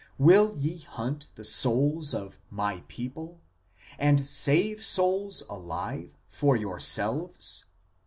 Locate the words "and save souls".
3.99-5.43